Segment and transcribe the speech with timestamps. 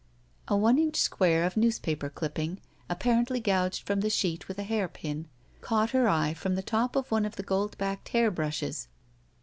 [0.47, 2.59] •A one inch square of newspaper clipping,
[2.89, 5.27] appar ently gouged from the sheet with a hairpin,
[5.61, 8.87] caught her eye from the top of one of the gold backed hair brushes.